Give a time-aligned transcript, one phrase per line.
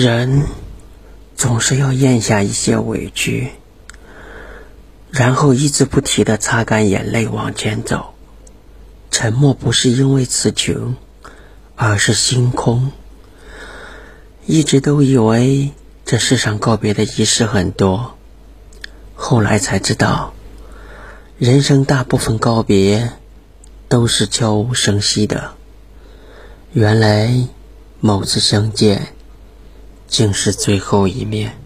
[0.00, 0.46] 人
[1.36, 3.50] 总是要咽下一些委屈，
[5.10, 8.14] 然后一直不提的擦干眼泪往前走。
[9.10, 10.96] 沉默不是因为词穷，
[11.76, 12.90] 而是心空。
[14.46, 15.72] 一直都以为
[16.06, 18.16] 这世上告别的仪式很多，
[19.14, 20.32] 后来才知道，
[21.36, 23.10] 人生大部分告别
[23.90, 25.52] 都是悄无声息的。
[26.72, 27.46] 原来，
[28.00, 29.08] 某次相见，
[30.12, 31.61] 竟是最后一面。